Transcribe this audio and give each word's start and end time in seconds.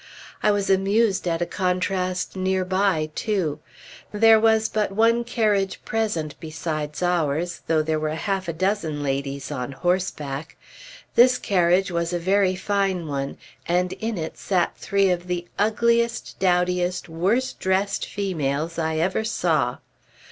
I 0.41 0.49
was 0.49 0.67
amused 0.67 1.27
at 1.27 1.43
a 1.43 1.45
contrast 1.45 2.35
near 2.35 2.65
by, 2.65 3.11
too. 3.13 3.59
There 4.11 4.39
was 4.39 4.67
but 4.67 4.91
one 4.91 5.23
carriage 5.23 5.79
present, 5.85 6.33
besides 6.39 7.03
ours, 7.03 7.61
though 7.67 7.83
there 7.83 7.99
were 7.99 8.15
half 8.15 8.47
a 8.47 8.53
dozen 8.53 9.03
ladies 9.03 9.51
on 9.51 9.73
horseback. 9.73 10.57
This 11.13 11.37
carriage 11.37 11.91
was 11.91 12.13
a 12.13 12.17
very 12.17 12.55
fine 12.55 13.05
one, 13.07 13.37
and 13.67 13.93
in 13.93 14.17
it 14.17 14.39
sat 14.39 14.75
three 14.75 15.11
of 15.11 15.27
the 15.27 15.45
ugliest, 15.59 16.39
dowdiest, 16.39 17.07
worst 17.07 17.59
dressed 17.59 18.07
females 18.07 18.79
I 18.79 18.95
ever 18.97 19.23
saw. 19.23 19.77